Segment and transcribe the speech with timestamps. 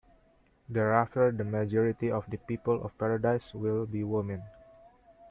[0.67, 4.41] Thereafter the majority of the people of Paradise will be women.